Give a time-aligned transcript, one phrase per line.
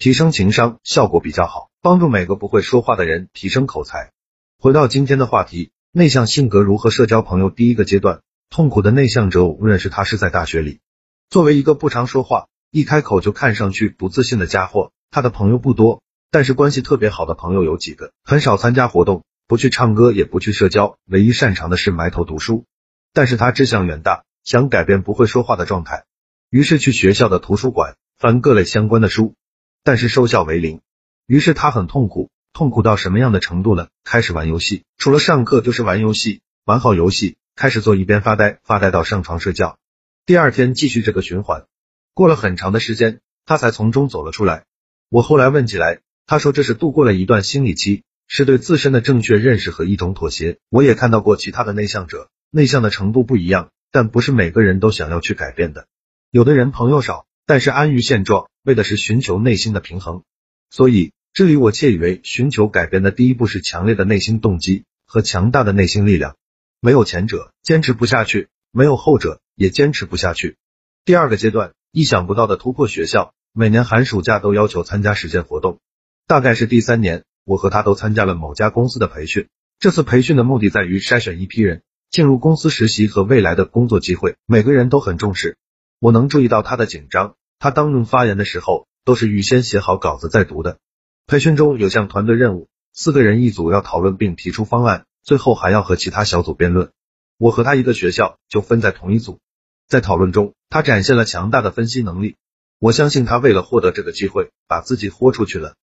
[0.00, 4.12] 提升情商，效果比较好，帮助每个不会说话的人提升口才。
[4.58, 7.50] 回到今天的话题，内向性格如何社交朋友？
[7.50, 10.80] 第一个阶段，痛苦的内向者，无论是他是在大学里，
[11.28, 12.46] 作为一个不常说话。
[12.70, 18.10] 一开口就看上去不自信的家伙，他的朋友不多，但是关系特别好的朋友有几个。
[18.24, 22.64] 很少参加活动，不去唱歌，也不去社交，唯一擅长的是埋头读书。
[23.12, 26.06] 但是他志向远大，想改变不会说话的状态，
[26.48, 29.34] 于是去学校的图书馆翻各类相关的书，
[29.82, 30.80] 但是收效为零。
[31.26, 33.88] 于是他很痛苦，痛苦到什么样的程度呢？
[34.04, 39.78] 开始玩游戏，除了上课就是玩游戏，玩好游戏开始坐一边发呆，发呆到上床睡觉，
[40.26, 41.66] 第二天继续这个循环。
[42.14, 44.64] 过了很长的时间，他才从中走了出来。
[45.08, 50.58] 我后来问起来，他说这是度过了一段心理期，是对自身的正确认识和一种妥协。
[50.68, 55.86] 我也看到过其他的内向者，内向的程度不一样，但不是每个人都想要去改变的。
[56.30, 60.22] 有的人朋友少，但是安于现状，为的是寻求内心的平衡。
[60.70, 66.36] 所以这里我窃以为，寻求改变的第一步是强烈的内心动机和强大的内心力量。
[66.80, 70.56] 没有前者，坚持不下去；没有后者，也坚持不下去。
[71.04, 71.72] 第二个阶段。
[71.92, 75.80] 意想不到的突破，学校每年寒暑假都要求参加实践活动。
[76.28, 79.48] 大概是第三年，我和他都参加了某家公司的培训。
[79.80, 85.58] 这次培训的目的在于筛选一批人进入公司实习和未来的工作机会，每个人都很重视。
[86.00, 90.78] 我能注意到他的紧张，他当众发言的时候都是预先写好稿子再读的。
[91.26, 96.90] 培训中有项团队任务，四个人一组要讨论并提出方案，最后还要和其他小组辩论。
[97.36, 99.40] 我和他一个学校，就分在同一组。
[99.88, 102.36] 在讨论中，他展现了强大的分析能力。
[102.78, 105.74] 我相信他为了获得这个机会，把自己豁出去了。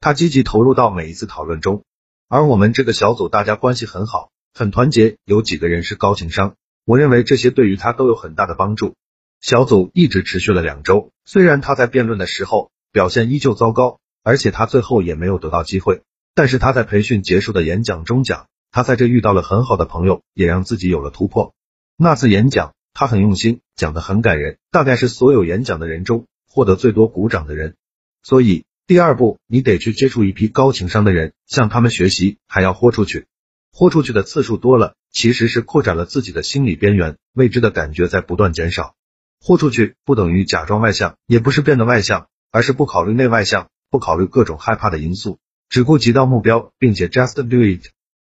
[0.00, 1.84] 他积极投入到每一次讨论中。
[2.28, 6.54] 而我们这个小组大家关系很好，很团结，有几个人是高情商。
[6.86, 8.94] 我认为这些对于他都有很大的帮助。
[9.46, 16.02] 小组一直持续了两周，虽然他在辩论的时候表现依旧糟糕，而且他最后也没有得到机会，
[16.34, 21.54] 但是他在培训结束的演讲中讲，他在这遇到了很好的朋友，也让自己有了突破。
[21.96, 22.74] 那次演讲。
[22.98, 27.76] 他很用心，讲的很感人，大概是所有演讲的人中获得最多鼓掌的人。
[28.22, 33.26] 所以第二步，你得去接触一批高情商的人，向他们学习，还要豁出去。
[33.70, 38.95] 豁出去的次数多了，其实是扩展了自己的心理边缘，未知的感觉在不断减少。
[39.40, 45.38] 豁出去不等于假装外向，也不是变得外向，而是不考虑内外向，不考虑各种害怕的因素，
[45.68, 47.90] 只顾及到目标，并且 just do it。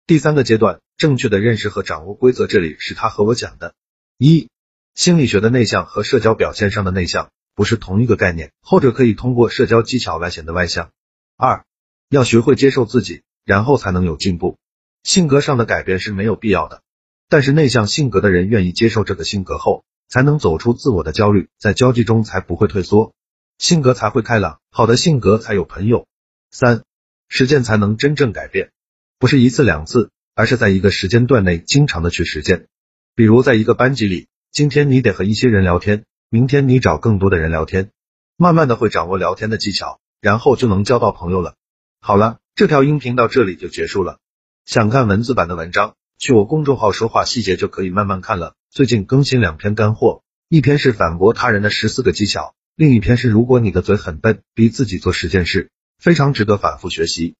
[0.07, 3.73] 第三个阶段，正确的认识和掌握规则，这里是他和我讲的。
[4.17, 4.49] 一、
[4.93, 10.91] 心理学的内向和社交表现上的内向不是同一个概念，后者可以通过社交技巧来显得外向。
[11.37, 11.65] 二、
[12.09, 14.57] 要学会接受自己，然后才能有进步。
[15.03, 16.83] 性格上的改变是没有必要的，
[17.29, 23.13] 但是内向性格的人愿意接受这个性格后，才能走出自我的焦虑，在交际中才不会退缩，
[23.57, 26.05] 性格才会开朗，好的性格才有朋友。
[26.51, 26.83] 三、
[27.29, 28.71] 实践才能真正改变，
[29.19, 32.67] 不是一次两次，而是在一个时间段内经常的去实践。
[33.15, 37.91] 比如在一个班级里，今天你得和一些人聊天，明天你找更多的人聊天，
[38.35, 41.55] 慢慢的会掌握聊天的技巧，然后就能交到朋友了。
[42.01, 44.19] 好了，这条音频到这里就结束了。
[44.65, 48.55] 想看文字版的文章，去我公众号说话细节就可以慢慢看了。
[48.73, 57.35] 最近更新两篇干货，一篇是反驳他人的十四个技巧，另一篇是如果你的嘴很笨，逼自己做十件事，非常值得反复学习。